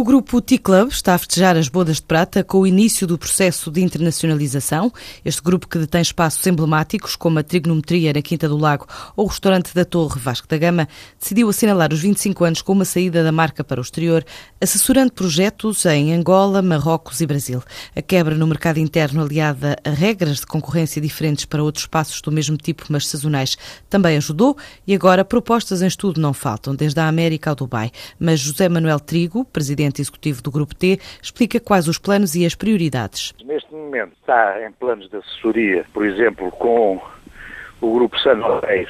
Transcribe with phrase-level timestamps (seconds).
[0.00, 3.70] O grupo T-Club está a festejar as bodas de prata com o início do processo
[3.70, 4.90] de internacionalização.
[5.22, 9.28] Este grupo que detém espaços emblemáticos como a Trigonometria na Quinta do Lago ou o
[9.28, 10.88] restaurante da Torre Vasco da Gama,
[11.20, 14.24] decidiu assinalar os 25 anos com uma saída da marca para o exterior,
[14.58, 17.62] assessorando projetos em Angola, Marrocos e Brasil.
[17.94, 22.32] A quebra no mercado interno aliada a regras de concorrência diferentes para outros espaços do
[22.32, 23.58] mesmo tipo, mas sazonais,
[23.90, 24.56] também ajudou
[24.86, 27.90] e agora propostas em estudo não faltam, desde a América ao Dubai.
[28.18, 32.46] Mas José Manuel Trigo, presidente presidente executivo do Grupo T, explica quais os planos e
[32.46, 33.34] as prioridades.
[33.44, 37.00] Neste momento está em planos de assessoria, por exemplo, com
[37.80, 38.88] o Grupo San Reis,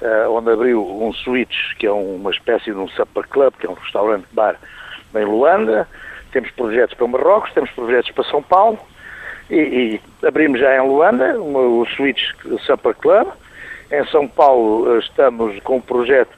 [0.00, 3.70] eh, onde abriu um Switch, que é uma espécie de um supper club, que é
[3.70, 4.56] um restaurante-bar
[5.14, 5.88] em Luanda.
[6.32, 8.78] Temos projetos para Marrocos, temos projetos para São Paulo.
[9.48, 12.20] E, e abrimos já em Luanda uma, o Switch
[12.66, 13.28] Supper Club.
[13.90, 16.36] Em São Paulo eh, estamos com um projeto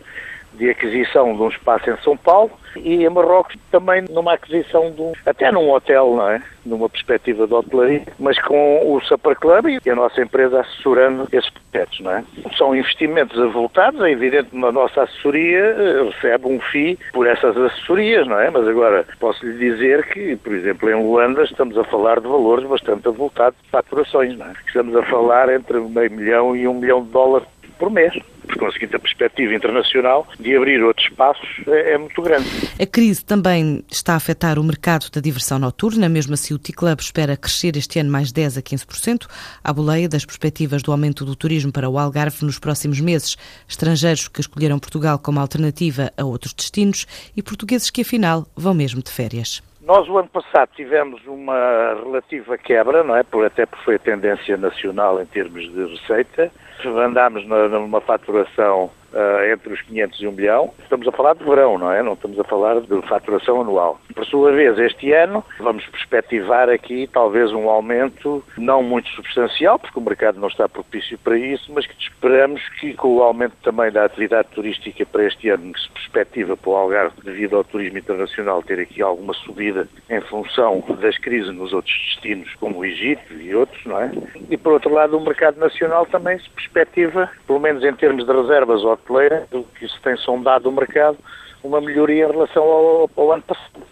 [0.54, 5.00] de aquisição de um espaço em São Paulo e em Marrocos também numa aquisição de
[5.00, 6.42] um, até num hotel, não é?
[6.64, 11.50] Numa perspectiva de hotelaria, mas com o Supper Club e a nossa empresa assessorando esses
[11.50, 12.24] projetos, não é?
[12.56, 17.56] São investimentos avultados, é evidente que a nossa assessoria eh, recebe um FII por essas
[17.56, 18.50] assessorias, não é?
[18.50, 22.68] Mas agora posso lhe dizer que, por exemplo, em Luanda estamos a falar de valores
[22.68, 24.52] bastante avultados de faturações, não é?
[24.66, 28.12] Estamos a falar entre meio milhão e um milhão de dólares por mês.
[28.46, 32.48] Por conseguinte, a perspectiva internacional de abrir outros espaços é, é, muito grande.
[32.80, 36.98] A crise também está a afetar o mercado da diversão noturna, mesmo assim o T-Club
[37.00, 39.26] espera crescer este ano mais 10 a 15%,
[39.62, 43.36] à boleia das perspectivas do aumento do turismo para o Algarve nos próximos meses,
[43.68, 47.06] estrangeiros que escolheram Portugal como alternativa a outros destinos
[47.36, 49.62] e portugueses que afinal vão mesmo de férias.
[49.88, 53.22] Nós, o ano passado, tivemos uma relativa quebra, não é?
[53.22, 56.52] Por, até porque foi a tendência nacional em termos de receita.
[56.84, 60.74] Andámos numa faturação uh, entre os 500 e 1 milhão.
[60.82, 62.02] Estamos a falar de verão, não é?
[62.02, 64.00] Não estamos a falar de faturação anual.
[64.14, 69.98] Por sua vez, este ano, vamos perspectivar aqui talvez um aumento não muito substancial, porque
[69.98, 73.90] o mercado não está propício para isso, mas que esperamos que com o aumento também
[73.90, 77.98] da atividade turística para este ano, que se perspectiva para o Algarve, devido ao turismo
[77.98, 83.32] internacional ter aqui alguma subida em função das crises nos outros destinos, como o Egito
[83.34, 84.10] e outros, não é?
[84.50, 88.32] E por outro lado, o mercado nacional também se perspectiva, pelo menos em termos de
[88.32, 91.18] reservas hoteleira, do que se tem sondado o mercado,
[91.62, 93.82] uma melhoria em relação ao, ao ano passado.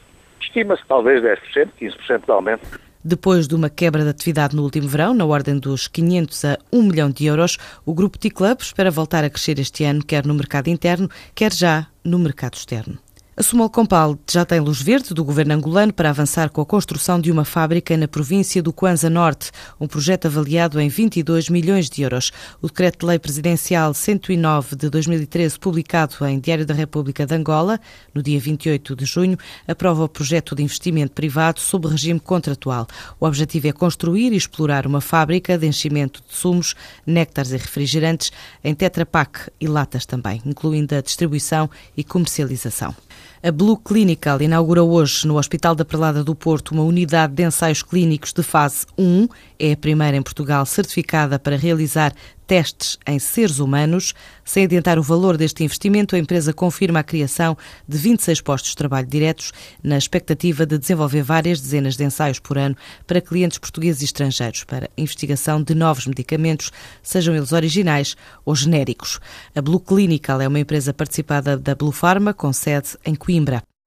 [0.41, 2.81] Estima-se talvez 10%, 15% de aumento.
[3.03, 6.83] Depois de uma quebra de atividade no último verão, na ordem dos 500 a 1
[6.83, 10.69] milhão de euros, o Grupo T-Club espera voltar a crescer este ano, quer no mercado
[10.69, 12.99] interno, quer já no mercado externo.
[13.39, 17.21] A Sumol Compal já tem luz verde do governo angolano para avançar com a construção
[17.21, 22.01] de uma fábrica na província do Kwanza Norte, um projeto avaliado em 22 milhões de
[22.01, 22.33] euros.
[22.63, 27.79] O decreto-lei presidencial 109 de 2013, publicado em Diário da República de Angola,
[28.15, 29.37] no dia 28 de junho,
[29.69, 32.87] aprova o projeto de investimento privado sob regime contratual.
[33.21, 36.75] O objetivo é construir e explorar uma fábrica de enchimento de sumos,
[37.07, 38.33] néctares e refrigerantes
[38.65, 42.97] em Tetra Pak e latas também, incluindo a distribuição e comercialização.
[43.43, 47.83] A Blue Clinical inaugura hoje no Hospital da Prelada do Porto uma unidade de ensaios
[47.83, 49.29] clínicos de fase 1.
[49.59, 52.13] É a primeira em Portugal certificada para realizar
[52.47, 54.15] testes em seres humanos.
[54.45, 58.77] Sem adiantar o valor deste investimento, a empresa confirma a criação de 26 postos de
[58.77, 59.53] trabalho diretos,
[59.83, 62.77] na expectativa de desenvolver várias dezenas de ensaios por ano
[63.07, 66.71] para clientes portugueses e estrangeiros, para investigação de novos medicamentos,
[67.03, 69.21] sejam eles originais ou genéricos.
[69.55, 73.63] A Blue Clinical é uma empresa participada da Blue Pharma, com sede em Coimbra.